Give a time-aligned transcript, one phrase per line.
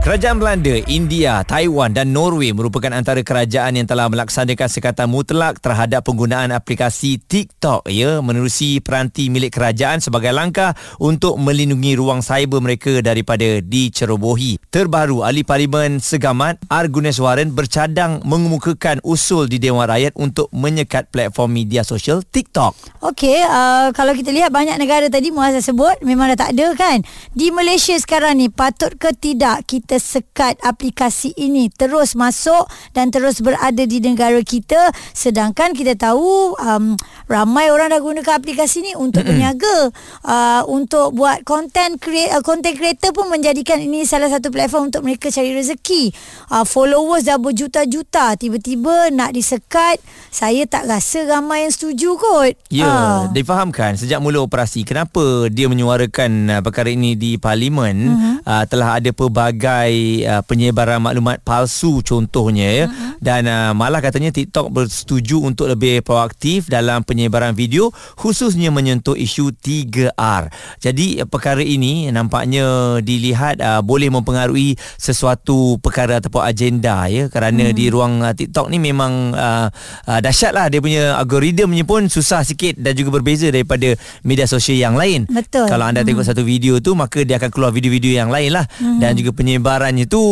[0.00, 6.08] Kerajaan Belanda, India, Taiwan dan Norway merupakan antara kerajaan yang telah melaksanakan sekatan mutlak terhadap
[6.08, 13.04] penggunaan aplikasi TikTok ya menerusi peranti milik kerajaan sebagai langkah untuk melindungi ruang cyber mereka
[13.04, 14.56] daripada dicerobohi.
[14.72, 21.84] Terbaru, ahli parlimen Segamat Arguneswaran bercadang mengemukakan usul di Dewan Rakyat untuk menyekat platform media
[21.84, 22.72] sosial TikTok.
[23.04, 26.72] Okey, uh, kalau kita lihat banyak negara tadi Muaz dah sebut memang dah tak ada
[26.72, 27.04] kan.
[27.36, 31.66] Di Malaysia sekarang ni patut ke tidak kita kita sekat aplikasi ini.
[31.66, 34.94] Terus masuk dan terus berada di negara kita.
[35.10, 36.94] Sedangkan kita tahu um,
[37.26, 39.90] ramai orang dah gunakan aplikasi ini untuk berniaga.
[40.22, 45.02] Uh, untuk buat content create uh, content creator pun menjadikan ini salah satu platform untuk
[45.02, 46.14] mereka cari rezeki.
[46.54, 48.38] Uh, followers dah berjuta-juta.
[48.38, 49.98] Tiba-tiba nak disekat
[50.30, 52.54] saya tak rasa ramai yang setuju kot.
[52.70, 53.18] Ya uh.
[53.34, 57.96] difahamkan sejak mula operasi kenapa dia menyuarakan uh, perkara ini di parlimen?
[58.06, 58.36] Uh-huh.
[58.46, 63.16] uh, telah ada pelbagai sebagai uh, penyebaran maklumat palsu contohnya ya uh-huh.
[63.20, 69.56] dan uh, malah katanya TikTok bersetuju untuk lebih proaktif dalam penyebaran video khususnya menyentuh isu
[69.56, 70.42] 3R.
[70.80, 77.70] Jadi uh, perkara ini nampaknya dilihat uh, boleh mempengaruhi sesuatu perkara ataupun agenda ya kerana
[77.70, 77.76] uh-huh.
[77.76, 79.68] di ruang uh, TikTok ni memang uh,
[80.06, 84.96] uh, dahsyatlah dia punya algoritmanya pun susah sikit dan juga berbeza daripada media sosial yang
[84.96, 85.24] lain.
[85.30, 85.68] Betul.
[85.68, 86.08] Kalau anda uh-huh.
[86.08, 89.00] tengok satu video tu maka dia akan keluar video-video yang lain lah uh-huh.
[89.00, 90.22] dan juga penyebaran penyebarannya tu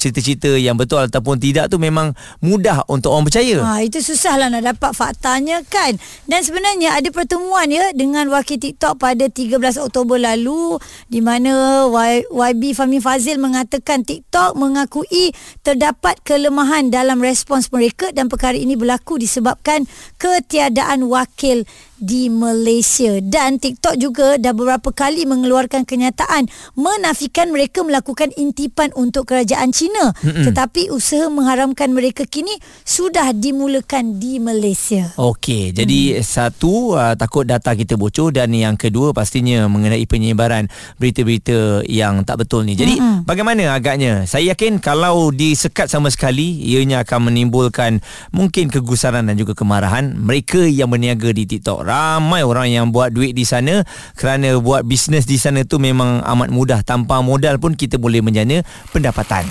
[0.00, 3.60] cerita-cerita yang betul ataupun tidak tu memang mudah untuk orang percaya.
[3.60, 6.00] Ha, itu susahlah nak dapat faktanya kan.
[6.24, 10.80] Dan sebenarnya ada pertemuan ya dengan wakil TikTok pada 13 Oktober lalu
[11.12, 11.84] di mana
[12.32, 19.20] YB Fahmi Fazil mengatakan TikTok mengakui terdapat kelemahan dalam respons mereka dan perkara ini berlaku
[19.20, 19.84] disebabkan
[20.16, 26.44] ketiadaan wakil di Malaysia dan TikTok juga dah beberapa kali mengeluarkan kenyataan
[26.76, 30.46] menafikan mereka melakukan intipan untuk kerajaan China Mm-mm.
[30.46, 32.52] tetapi usaha mengharamkan mereka kini
[32.86, 35.10] sudah dimulakan di Malaysia.
[35.18, 36.22] Okey, jadi mm.
[36.22, 40.70] satu uh, takut data kita bocor dan yang kedua pastinya mengenai penyebaran
[41.00, 42.76] berita-berita yang tak betul ni.
[42.76, 43.26] Jadi Mm-mm.
[43.26, 44.28] bagaimana agaknya?
[44.28, 50.60] Saya yakin kalau disekat sama sekali ianya akan menimbulkan mungkin kegusaran dan juga kemarahan mereka
[50.66, 53.86] yang berniaga di TikTok ramai orang yang buat duit di sana
[54.18, 58.60] kerana buat bisnes di sana tu memang amat mudah tanpa modal pun kita boleh menjana
[58.90, 59.44] pendapatan.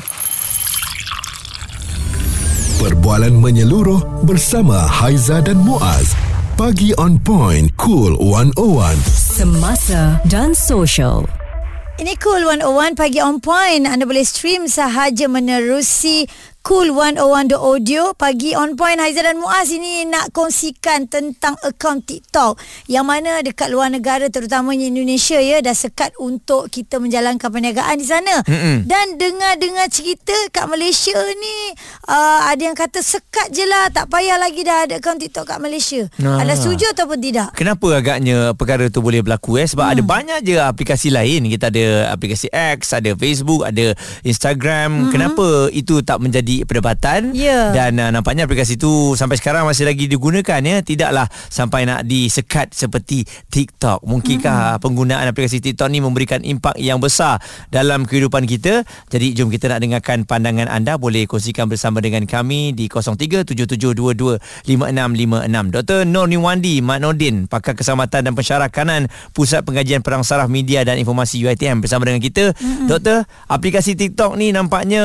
[2.81, 6.13] Perbualan menyeluruh bersama Haiza dan Muaz.
[6.56, 8.96] Pagi on point, cool 101.
[9.12, 11.28] Semasa dan social.
[11.96, 13.88] Ini Cool 101 pagi on point.
[13.88, 16.28] Anda boleh stream sahaja menerusi
[16.66, 22.02] Cool 101 The Audio Pagi on point Haizah dan Muaz Ini nak kongsikan tentang akaun
[22.02, 22.58] TikTok
[22.90, 28.09] Yang mana dekat luar negara Terutamanya Indonesia ya Dah sekat untuk kita menjalankan perniagaan di
[28.09, 28.81] sana Mm-mm.
[28.81, 31.78] Dan dengar-dengar cerita kat Malaysia ni
[32.09, 35.62] uh, Ada yang kata sekat je lah Tak payah lagi dah ada akaun TikTok kat
[35.62, 36.42] Malaysia ah.
[36.42, 37.54] Anda setuju ataupun tidak?
[37.54, 39.70] Kenapa agaknya perkara tu boleh berlaku eh?
[39.70, 39.94] Sebab hmm.
[39.94, 43.94] ada banyak je aplikasi lain Kita ada aplikasi X Ada Facebook Ada
[44.25, 45.12] Instagram hmm.
[45.14, 47.76] Kenapa itu tak menjadi perdebatan yeah.
[47.76, 52.72] dan uh, nampaknya aplikasi itu sampai sekarang masih lagi digunakan ya tidaklah sampai nak disekat
[52.72, 54.84] seperti TikTok mungkinkah mm-hmm.
[54.84, 57.42] penggunaan aplikasi TikTok ni memberikan impak yang besar
[57.74, 62.72] dalam kehidupan kita jadi jom kita nak dengarkan pandangan anda boleh kongsikan bersama dengan kami
[62.72, 66.00] di 0377225656 Dr.
[66.06, 71.02] Nur Niwandi Mat Nordin pakar keselamatan dan pensyarah kanan Pusat Pengajian Perang Saraf Media dan
[71.02, 72.86] Informasi UiTM bersama dengan kita mm-hmm.
[72.86, 75.02] Doktor aplikasi TikTok ni nampaknya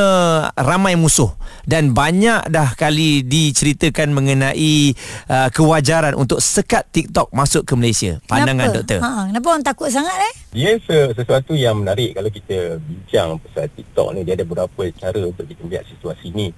[0.58, 1.32] ramai musuh
[1.64, 4.94] dan banyak dah kali diceritakan mengenai
[5.28, 8.18] uh, kewajaran untuk sekat TikTok masuk ke Malaysia.
[8.26, 8.76] Pandangan kenapa?
[8.80, 8.98] doktor.
[9.00, 10.34] Ha, kenapa orang takut sangat eh?
[10.50, 10.72] Dia
[11.14, 15.60] sesuatu yang menarik kalau kita bincang pasal TikTok ni dia ada beberapa cara untuk kita
[15.66, 16.48] melihat situasi ni.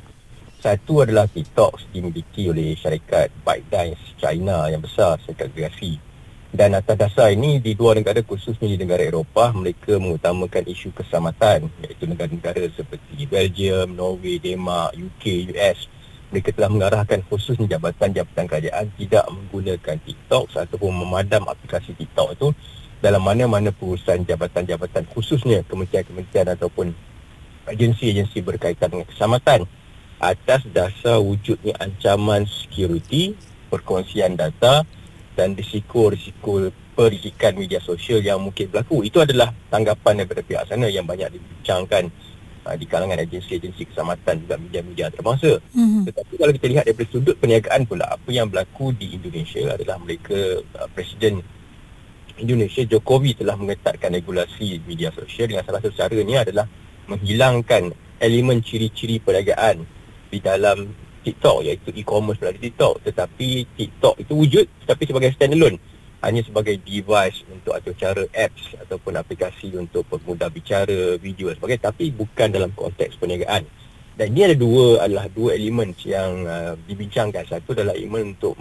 [0.63, 6.12] Satu adalah TikTok dimiliki oleh syarikat ByteDance China yang besar, syarikat agregasi.
[6.53, 11.73] Dan atas dasar ini di dua negara khususnya di negara Eropah mereka mengutamakan isu keselamatan
[11.81, 15.89] iaitu negara-negara seperti Belgium, Norway, Denmark, UK, US
[16.29, 22.49] mereka telah mengarahkan khususnya jabatan-jabatan kerajaan tidak menggunakan TikTok ataupun memadam aplikasi TikTok itu
[23.05, 26.97] dalam mana-mana perusahaan jabatan-jabatan khususnya kementerian-kementerian ataupun
[27.69, 29.61] agensi-agensi berkaitan dengan keselamatan.
[30.23, 33.37] Atas dasar wujudnya ancaman security,
[33.69, 34.89] perkongsian data
[35.33, 39.05] dan risiko-risiko perisikan media sosial yang mungkin berlaku.
[39.05, 42.13] Itu adalah tanggapan daripada pihak sana yang banyak dibincangkan
[42.69, 45.57] uh, di kalangan agensi-agensi keselamatan juga media-media antarabangsa.
[45.73, 46.05] Mhm.
[46.13, 50.61] Tetapi kalau kita lihat daripada sudut perniagaan pula apa yang berlaku di Indonesia adalah mereka
[50.77, 51.41] uh, Presiden
[52.41, 56.67] Indonesia Jokowi telah mengetatkan regulasi media sosial dengan salah satu caranya adalah
[57.09, 57.93] menghilangkan
[58.23, 59.85] elemen ciri-ciri perniagaan
[60.33, 60.89] di dalam
[61.23, 63.49] TikTok iaitu e-commerce melalui TikTok tetapi
[63.79, 65.79] TikTok itu wujud tetapi sebagai standalone
[66.23, 71.91] hanya sebagai device untuk atau cara apps ataupun aplikasi untuk permudah bicara, video dan sebagainya
[71.91, 73.67] tapi bukan dalam konteks perniagaan.
[74.15, 77.43] Dan ini ada dua adalah dua elemen yang uh, dibincangkan.
[77.43, 78.55] Satu adalah elemen untuk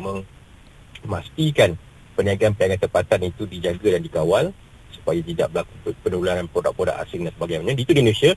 [1.06, 1.78] memastikan
[2.18, 4.46] perniagaan-perniagaan tempatan itu dijaga dan dikawal
[4.90, 7.78] supaya tidak berlaku penularan produk-produk asing dan sebagainya.
[7.78, 8.34] Itu di Indonesia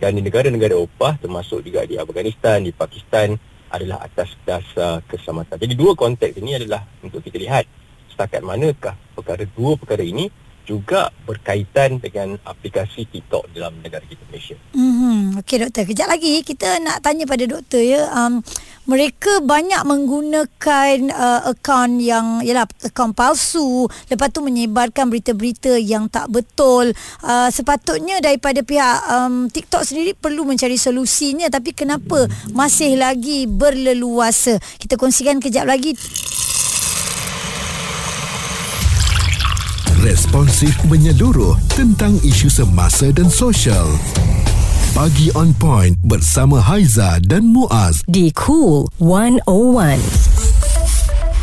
[0.00, 3.36] dan di negara-negara Eropah termasuk juga di Afghanistan, di Pakistan
[3.72, 5.56] adalah atas dasar keselamatan.
[5.56, 7.64] Jadi dua konteks ini adalah untuk kita lihat
[8.12, 10.28] setakat manakah perkara dua perkara ini
[10.62, 14.56] juga berkaitan dengan aplikasi TikTok dalam negara kita Malaysia.
[14.74, 15.42] Mhm.
[15.42, 18.06] Okey doktor, kejap lagi kita nak tanya pada doktor ya.
[18.14, 18.44] Um,
[18.82, 26.26] mereka banyak menggunakan uh, akaun yang ialah akaun palsu, lepas tu menyebarkan berita-berita yang tak
[26.34, 26.90] betul.
[27.22, 34.58] Uh, sepatutnya daripada pihak um, TikTok sendiri perlu mencari solusinya tapi kenapa masih lagi berleluasa?
[34.82, 35.94] Kita kongsikan kejap lagi.
[40.02, 43.86] Responsif menyeluruh tentang isu semasa dan sosial.
[44.98, 48.02] Pagi on point bersama Haiza dan Muaz.
[48.10, 50.02] di Cool 101.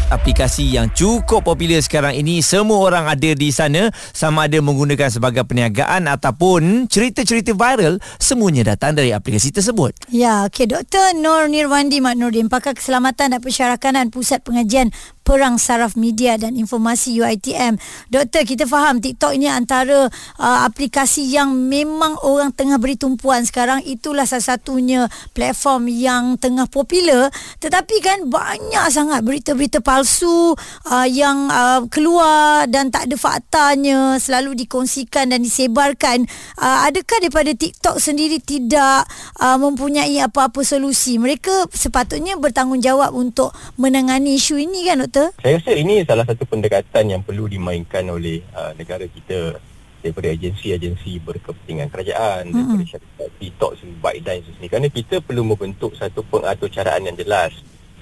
[0.09, 5.45] aplikasi yang cukup popular sekarang ini semua orang ada di sana sama ada menggunakan sebagai
[5.45, 9.93] perniagaan ataupun cerita-cerita viral semuanya datang dari aplikasi tersebut.
[10.09, 11.13] Ya, okey Dr.
[11.15, 14.89] Nur Nirwandi Mak Nurdin, pakar keselamatan dan pensyarakanan Pusat Pengajian
[15.29, 17.77] Perang Saraf Media dan Informasi UiTM.
[18.09, 20.09] Doktor, kita faham TikTok ini antara
[20.41, 23.85] uh, aplikasi yang memang orang tengah beri tumpuan sekarang.
[23.85, 25.05] Itulah salah satunya
[25.37, 27.29] platform yang tengah popular.
[27.61, 30.57] Tetapi kan banyak sangat berita-berita palsu
[30.89, 36.25] uh, yang uh, keluar dan tak ada faktanya selalu dikongsikan dan disebarkan.
[36.57, 39.05] Uh, adakah daripada TikTok sendiri tidak
[39.37, 41.21] uh, mempunyai apa-apa solusi?
[41.21, 45.18] Mereka sepatutnya bertanggungjawab untuk menangani isu ini kan doktor?
[45.39, 49.59] Saya rasa ini salah satu pendekatan yang perlu dimainkan oleh uh, negara kita
[49.99, 52.55] daripada agensi-agensi berkepentingan kerajaan mm-hmm.
[52.55, 57.51] daripada syarikat TikTok baik dan sendiri kerana kita perlu membentuk satu pengaturcaraan yang jelas.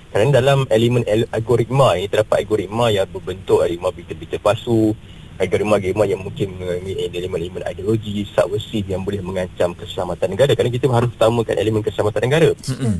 [0.08, 4.96] Kerana dalam elemen el- algoritma ini terdapat algoritma yang berbentuk algoritma berita-berita palsu
[5.38, 10.52] algoritma-algoritma yang mungkin mengalami elemen-elemen ideologi subversif yang boleh mengancam keselamatan negara.
[10.58, 12.50] Kerana kita harus utamakan elemen keselamatan negara.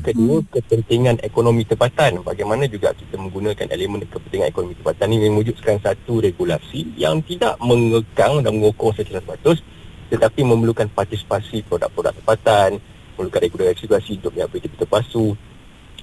[0.06, 2.22] Kedua kepentingan ekonomi tempatan.
[2.22, 8.40] Bagaimana juga kita menggunakan elemen kepentingan ekonomi tempatan ini mewujudkan satu regulasi yang tidak mengekang
[8.40, 12.80] dan mengokong secara 100 tetapi memerlukan partisipasi produk-produk tempatan
[13.16, 15.36] memerlukan regulasi untuk yang berita-berita palsu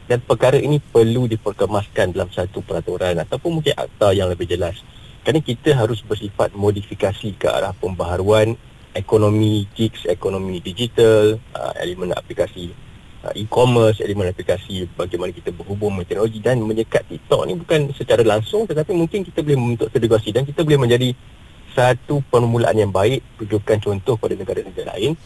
[0.05, 4.77] dan perkara ini perlu diperkemaskan dalam satu peraturan ataupun mungkin akta yang lebih jelas
[5.25, 8.53] kerana kita harus bersifat modifikasi ke arah pembaharuan
[8.93, 12.69] ekonomi gigs, ekonomi digital, uh, elemen aplikasi
[13.25, 18.21] uh, e-commerce, elemen aplikasi bagaimana kita berhubung dengan teknologi dan menyekat TikTok ni bukan secara
[18.21, 21.09] langsung tetapi mungkin kita boleh membentuk segregasi dan kita boleh menjadi
[21.73, 25.17] satu permulaan yang baik rujukan contoh pada negara-negara lain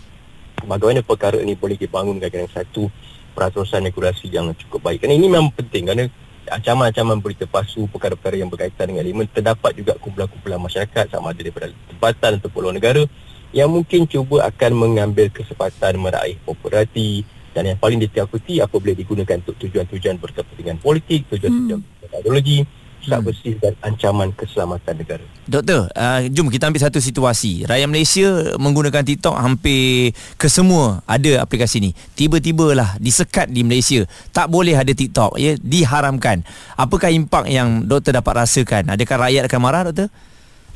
[0.63, 2.88] bagaimana perkara ini boleh dibangunkan dengan satu
[3.36, 5.06] peraturan regulasi yang cukup baik.
[5.06, 6.06] Kerana ini memang penting kerana
[6.50, 11.72] ancaman-ancaman berita palsu, perkara-perkara yang berkaitan dengan elemen terdapat juga kumpulan-kumpulan masyarakat sama ada daripada
[11.89, 13.03] tempatan atau luar negara
[13.50, 19.58] yang mungkin cuba akan mengambil kesempatan meraih populariti dan yang paling ditakuti apabila digunakan untuk
[19.58, 22.18] tujuan-tujuan berkepentingan politik, tujuan-tujuan hmm.
[22.22, 22.62] ideologi,
[23.08, 25.25] tak bersih dan ancaman keselamatan negara.
[25.48, 27.63] Doktor, uh, jom kita ambil satu situasi.
[27.63, 28.27] Rakyat Malaysia
[28.60, 31.91] menggunakan TikTok hampir kesemua ada aplikasi ni.
[32.18, 34.03] Tiba-tibalah disekat di Malaysia.
[34.36, 36.44] Tak boleh ada TikTok, ya, diharamkan.
[36.75, 38.91] Apakah impak yang doktor dapat rasakan?
[38.91, 40.10] Adakah rakyat akan marah, doktor?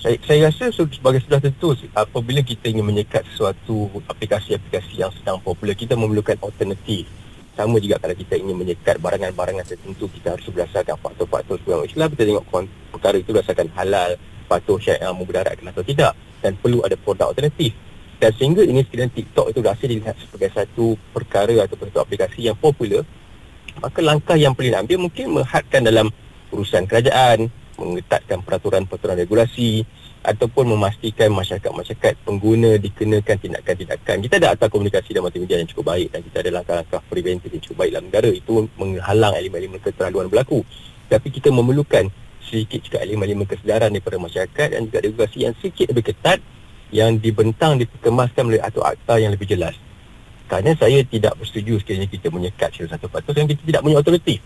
[0.03, 5.71] Saya, saya rasa sebagai sudah tentu apabila kita ingin menyekat sesuatu aplikasi-aplikasi yang sedang popular,
[5.79, 7.07] kita memerlukan alternatif.
[7.53, 12.09] Sama juga kalau kita ingin menyekat barangan-barangan tertentu, kita harus berdasarkan faktor-faktor yang Islam.
[12.17, 12.45] Kita tengok
[12.97, 14.17] perkara itu berdasarkan halal,
[14.49, 16.17] faktor syariah memudaratkan atau tidak.
[16.41, 17.77] Dan perlu ada produk alternatif.
[18.17, 22.57] Dan sehingga ini sekiranya TikTok itu rasa dilihat sebagai satu perkara atau satu aplikasi yang
[22.57, 23.05] popular,
[23.83, 26.07] maka langkah yang perlu diambil mungkin menghadkan dalam
[26.49, 29.83] urusan kerajaan, mengetatkan peraturan-peraturan regulasi,
[30.23, 34.15] ataupun memastikan masyarakat-masyarakat pengguna dikenakan tindakan-tindakan.
[34.23, 37.63] Kita ada atas komunikasi dan multimedia yang cukup baik dan kita ada langkah-langkah preventif yang
[37.63, 38.29] cukup baik dalam negara.
[38.31, 40.63] Itu menghalang elemen-elemen keterlaluan berlaku.
[41.11, 42.07] Tapi kita memerlukan
[42.39, 46.39] sedikit juga elemen-elemen kesedaran daripada masyarakat dan juga regulasi yang sedikit lebih ketat
[46.93, 49.75] yang dibentang, dikemaskan melalui atau akta yang lebih jelas.
[50.47, 54.37] Kerana saya tidak bersetuju sekiranya kita menyekat salah satu faktor dan kita tidak punya otoriti.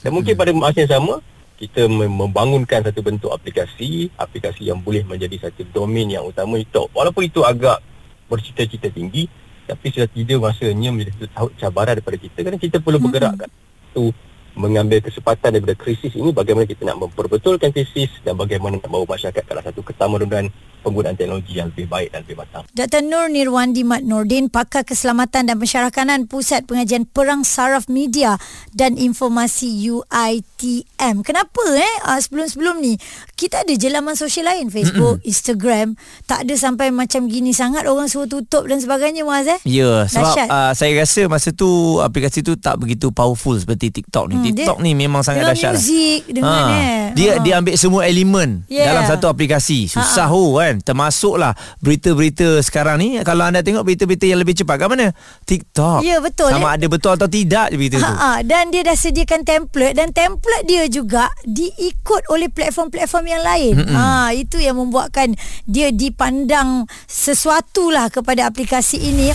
[0.00, 1.14] Dan mungkin pada masa yang sama,
[1.56, 6.60] kita mem- membangunkan satu bentuk aplikasi, aplikasi yang boleh menjadi satu domain yang utama.
[6.60, 6.92] TikTok.
[6.92, 7.80] Walaupun itu agak
[8.28, 9.26] bercita-cita tinggi,
[9.64, 12.38] tapi sudah tiba masanya menjadi satu cabaran daripada kita.
[12.44, 13.50] Kerana kita perlu bergerak kat
[13.96, 14.12] tu
[14.56, 19.44] mengambil kesempatan daripada krisis ini bagaimana kita nak memperbetulkan krisis dan bagaimana nak bawa masyarakat
[19.44, 20.48] ke arah satu ketamadunan
[20.78, 22.64] penggunaan teknologi yang lebih baik dan lebih matang.
[22.70, 23.00] Dr.
[23.00, 28.36] Nur Nirwandi Mat Nordin, Pakar Keselamatan dan Pensyarakanan Pusat Pengajian Perang Saraf Media
[28.70, 31.20] dan Informasi UITM.
[31.20, 32.96] Kenapa eh uh, sebelum-sebelum ni
[33.34, 35.28] kita ada je laman sosial lain Facebook, Mm-mm.
[35.28, 35.86] Instagram,
[36.24, 39.60] tak ada sampai macam gini sangat orang suruh tutup dan sebagainya Muaz eh?
[39.62, 41.68] Ya, sebab uh, saya rasa masa tu
[41.98, 44.34] aplikasi tu tak begitu powerful seperti TikTok ni.
[44.34, 45.72] Hmm, TikTok dia- ni memang sangat Dengan dahsyat.
[45.72, 45.78] lah.
[45.78, 47.04] muzik dengan eh.
[47.12, 47.40] Dia Ha.
[47.40, 48.88] dia ambil semua elemen Yeah.
[48.88, 49.86] dalam satu aplikasi.
[49.86, 50.76] Susah oh kan.
[50.82, 55.08] Termasuklah berita-berita sekarang ni kalau anda tengok berita-berita yang lebih cepat kat mana?
[55.46, 56.02] TikTok.
[56.02, 56.50] Ya, betul.
[56.50, 58.06] Sama ada betul atau tidak je berita tu.
[58.06, 63.42] Ha, ha, dan dia dah sediakan template dan template dia juga diikut oleh platform-platform yang
[63.46, 63.74] lain.
[63.94, 69.30] Ha, itu yang membuatkan dia dipandang sesuatu lah kepada aplikasi ini.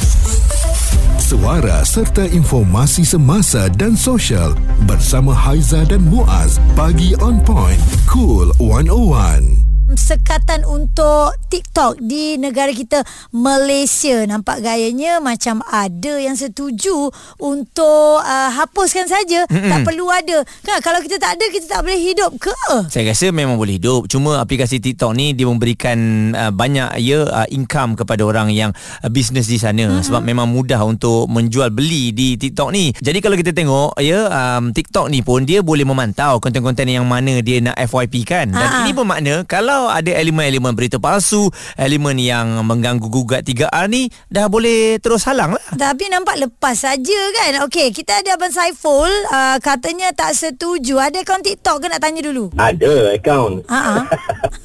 [1.32, 4.52] Suara serta informasi semasa dan sosial
[4.84, 6.60] bersama Haiza dan Muaz.
[6.76, 7.80] Pagi on point.
[8.04, 9.71] Cool 101.
[9.96, 14.24] Sekatan untuk TikTok di negara kita Malaysia.
[14.24, 19.44] Nampak gayanya macam ada yang setuju untuk uh, hapuskan saja.
[19.50, 19.70] Mm-mm.
[19.72, 20.44] tak perlu ada.
[20.64, 22.54] Kan kalau kita tak ada kita tak boleh hidup ke?
[22.88, 24.06] Saya rasa memang boleh hidup.
[24.08, 25.98] Cuma aplikasi TikTok ni Dia memberikan
[26.36, 29.88] uh, Banyak ya uh, Income kepada orang yang uh, Bisnes di sana.
[29.88, 30.06] Mm-hmm.
[30.06, 32.94] Sebab memang mudah Untuk menjual beli Di TikTok ni.
[32.94, 37.40] Jadi kalau kita tengok ya um, TikTok ni pun Dia boleh memantau Konten-konten yang mana
[37.42, 38.48] Dia nak FYP kan.
[38.52, 38.80] Dan Ha-ha.
[38.86, 45.26] ini bermakna Kalau ada elemen-elemen berita palsu Elemen yang Mengganggu-gugat 3R ni Dah boleh terus
[45.26, 45.66] halang lah.
[45.74, 47.66] Tapi nampak lepas saja kan?
[47.66, 49.10] Okey kita ada Abang Saiful.
[49.32, 51.00] Uh, katanya tak setuju.
[51.00, 52.52] Ada akaun TikTok ke nak tanya dulu?
[52.58, 53.64] Ada akaun.
[53.70, 54.06] Ha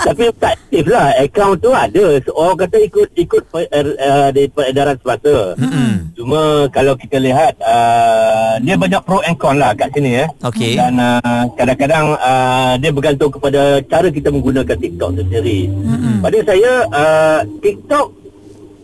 [0.00, 1.12] Tapi tak aktif lah.
[1.20, 2.04] Akaun tu ada.
[2.32, 5.54] Orang kata ikut ikut per, uh, di peredaran semata.
[5.60, 5.92] Mm-hmm.
[6.16, 6.40] Cuma
[6.72, 10.28] kalau kita lihat uh, dia banyak pro and con lah kat sini eh.
[10.44, 10.80] Okey.
[10.80, 15.68] Dan uh, kadang-kadang uh, dia bergantung kepada cara kita menggunakan TikTok tu sendiri.
[15.68, 16.16] Mm-hmm.
[16.24, 18.06] Pada saya uh, TikTok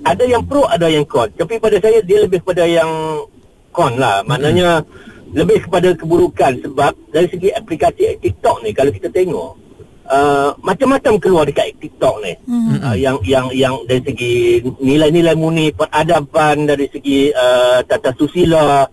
[0.06, 1.32] ada yang pro ada yang con.
[1.32, 2.90] Tapi pada saya dia lebih kepada yang
[3.73, 4.23] con lah.
[4.23, 4.85] Maknanya
[5.35, 9.65] lebih kepada keburukan sebab dari segi aplikasi TikTok ni kalau kita tengok
[10.07, 12.33] uh, macam-macam keluar dekat TikTok ni.
[12.47, 12.79] Mm-hmm.
[12.83, 14.35] Uh, yang yang yang dari segi
[14.81, 18.87] nilai-nilai murni peradaban dari segi uh, tata susila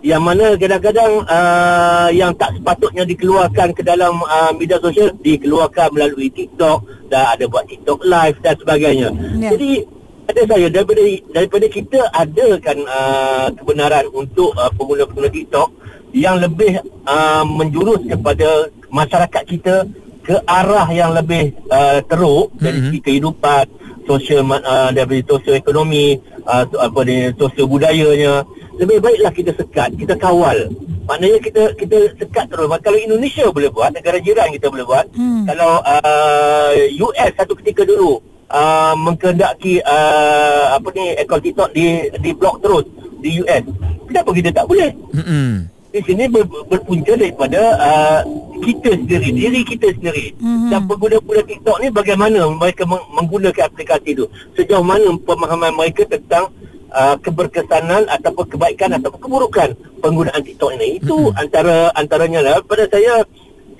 [0.00, 6.32] yang mana kadang-kadang uh, yang tak sepatutnya dikeluarkan ke dalam uh, media sosial dikeluarkan melalui
[6.32, 9.08] TikTok dan ada buat TikTok live dan sebagainya.
[9.36, 9.52] Ya.
[9.52, 9.84] Jadi
[10.30, 11.02] ada saya daripada
[11.34, 15.68] daripada kita adakan uh, kebenaran untuk uh, pengguna-pengguna TikTok
[16.16, 19.74] yang lebih uh, menjurus kepada masyarakat kita
[20.20, 22.86] ke arah yang lebih uh, teruk dari Mhm.
[22.88, 23.64] segi kehidupan
[24.04, 28.42] sosial uh, dari sosial ekonomi uh, apa ni sosial budayanya
[28.76, 30.56] lebih baiklah kita sekat kita kawal
[31.04, 35.44] maknanya kita kita sekat terus kalau Indonesia boleh buat negara jiran kita boleh buat Hmm.
[35.44, 36.70] kalau uh,
[37.02, 41.86] US satu ketika dulu uh, mengkehendaki uh, apa ni akaun TikTok di
[42.18, 42.84] di blok terus
[43.20, 43.62] di US
[44.06, 45.68] kenapa kita tak boleh Mm-mm.
[45.90, 48.20] Di sini ber, berpunca daripada uh,
[48.62, 50.26] kita sendiri, diri kita sendiri.
[50.38, 50.46] Mhm.
[50.46, 50.70] Mm-hmm.
[50.70, 54.24] Dan pengguna-pengguna TikTok ni bagaimana mereka meng- menggunakan aplikasi itu.
[54.54, 56.54] Sejauh mana pemahaman mereka tentang
[56.94, 59.68] uh, keberkesanan ataupun kebaikan ataupun keburukan
[59.98, 61.02] penggunaan TikTok ini.
[61.02, 61.42] Itu mm-hmm.
[61.42, 62.56] antara antaranya lah.
[62.62, 63.26] Pada saya,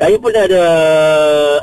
[0.01, 0.63] saya pun ada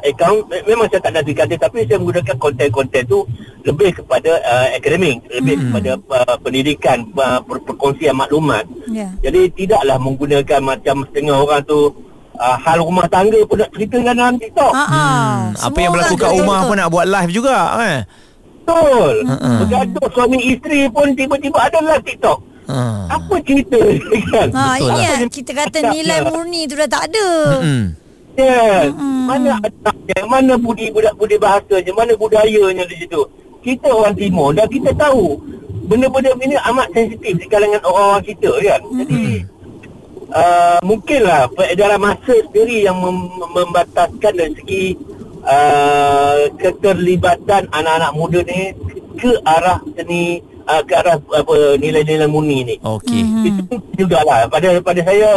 [0.06, 3.26] akaun, me- memang saya tak ada aplikasi tapi saya menggunakan konten-konten tu
[3.66, 5.74] lebih kepada uh, akademik, lebih mm-hmm.
[5.74, 8.70] kepada uh, pendidikan, uh, per- perkongsian maklumat.
[8.94, 11.90] ya Jadi tidaklah menggunakan macam setengah orang tu
[12.38, 14.72] uh, hal rumah tangga pun nak ceritakan dalam TikTok.
[14.72, 14.94] Ha ah.
[14.94, 15.42] Hmm,
[15.74, 18.00] apa yang berlaku kat rumah pun nak buat live juga eh.
[18.68, 19.16] Betul.
[19.24, 19.52] Ha-ha.
[19.64, 22.40] Bergaduh suami isteri pun tiba-tiba ada dalam TikTok.
[22.68, 22.78] Ha.
[23.16, 23.80] Apa cerita
[24.36, 24.48] kan?
[24.52, 25.20] Ha, Betul ini lah.
[25.32, 27.28] kita kata nilai murni tu dah tak ada.
[27.58, 28.07] Mm-mm.
[28.38, 28.94] Yes.
[29.26, 33.26] Mana adabnya, mana budi budak budi bahasanya, mana budayanya di situ.
[33.66, 35.42] Kita orang timur dan kita tahu
[35.90, 38.82] benda-benda ini amat sensitif di kalangan orang-orang kita kan.
[39.04, 39.22] Jadi
[40.32, 44.84] uh, mungkinlah peredaran masa sendiri yang mem- membataskan dari segi
[45.44, 48.72] uh, keterlibatan anak-anak muda ni
[49.18, 52.76] ke arah seni uh, ke arah apa nilai-nilai murni ni.
[52.86, 53.22] Okey.
[53.26, 53.44] Mhm.
[53.66, 55.30] Itu jugalah pada pada saya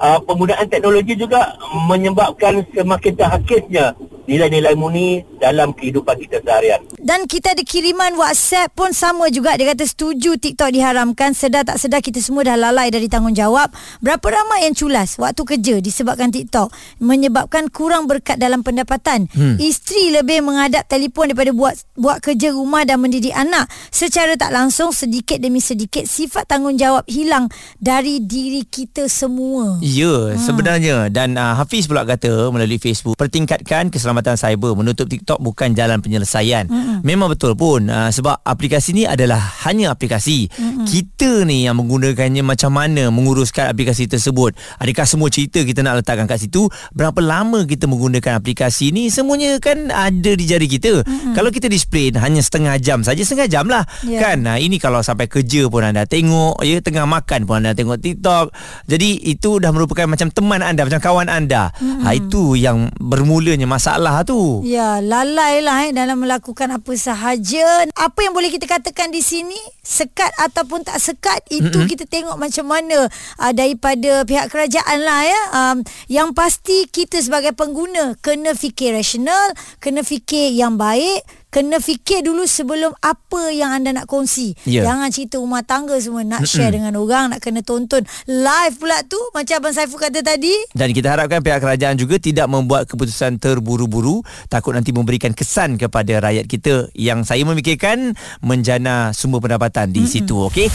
[0.00, 1.54] uh, penggunaan teknologi juga
[1.86, 6.84] menyebabkan semakin terhakisnya nilai-nilai murni dalam kehidupan kita seharian.
[7.00, 9.56] Dan kita ada kiriman WhatsApp pun sama juga.
[9.56, 11.32] Dia kata setuju TikTok diharamkan.
[11.32, 13.72] Sedar tak sedar kita semua dah lalai dari tanggungjawab.
[14.04, 16.68] Berapa ramai yang culas waktu kerja disebabkan TikTok.
[17.00, 19.32] Menyebabkan kurang berkat dalam pendapatan.
[19.32, 19.56] Hmm.
[19.56, 23.72] Isteri lebih menghadap telefon daripada buat buat kerja rumah dan mendidik anak.
[23.88, 27.48] Secara tak langsung sedikit demi sedikit sifat tanggungjawab hilang
[27.80, 29.78] dari diri kita semua.
[29.80, 30.40] Ya, hmm.
[30.42, 36.02] sebenarnya dan uh, Hafiz pula kata melalui Facebook pertingkatkan keselamatan cyber menutup TikTok bukan jalan
[36.02, 36.66] penyelesaian.
[36.66, 37.04] Hmm.
[37.06, 40.50] Memang betul pun uh, sebab aplikasi ni adalah hanya aplikasi.
[40.50, 40.82] Hmm.
[40.88, 44.56] Kita ni yang menggunakannya macam mana menguruskan aplikasi tersebut.
[44.82, 46.66] Adakah semua cerita kita nak letakkan kat situ?
[46.90, 49.12] Berapa lama kita menggunakan aplikasi ni?
[49.12, 51.06] Semuanya kan ada di jari kita.
[51.06, 51.36] Hmm.
[51.36, 53.84] Kalau kita display hanya setengah jam saja setengah jam lah.
[54.06, 54.22] Yeah.
[54.24, 54.46] Kan?
[54.46, 58.54] Nah, ini kalau sampai kerja pun anda tengok, ya tengah makan pun anda tengok TikTok.
[58.88, 61.74] Jadi itu dah merupakan macam teman anda, macam kawan anda.
[61.76, 62.00] Hmm.
[62.06, 64.64] Ha, itu yang bermulanya masalah tu.
[64.64, 67.84] Ya, lalai lah eh, dalam melakukan apa sahaja.
[67.92, 71.90] Apa yang boleh kita katakan di sini, sekat ataupun tak sekat, itu mm-hmm.
[71.92, 73.04] kita tengok macam mana
[73.36, 75.42] uh, daripada pihak kerajaan lah ya.
[75.52, 75.76] Um,
[76.08, 81.20] yang pasti kita sebagai pengguna kena fikir rasional, kena fikir yang baik,
[81.50, 84.54] kena fikir dulu sebelum apa yang anda nak kongsi.
[84.64, 84.86] Yeah.
[84.86, 89.18] Jangan cerita rumah tangga semua nak share dengan orang, nak kena tonton live pula tu
[89.34, 90.54] macam Abang Saiful kata tadi.
[90.72, 96.22] Dan kita harapkan pihak kerajaan juga tidak membuat keputusan terburu-buru takut nanti memberikan kesan kepada
[96.22, 100.12] rakyat kita yang saya memikirkan menjana sumber pendapatan di Mm-mm.
[100.14, 100.70] situ, okey?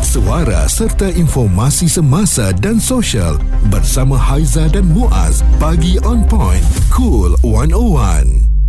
[0.00, 3.38] Suara serta informasi semasa dan sosial
[3.70, 8.59] bersama Haiza dan Muaz bagi on point cool 101